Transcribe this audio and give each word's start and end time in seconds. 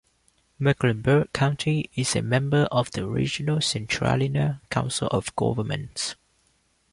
Mecklenburg 0.57 1.31
County 1.31 1.91
is 1.93 2.15
a 2.15 2.23
member 2.23 2.67
of 2.71 2.89
the 2.93 3.05
regional 3.07 3.57
Centralina 3.57 4.59
Council 4.71 5.07
of 5.09 5.35
Governments. 5.35 6.15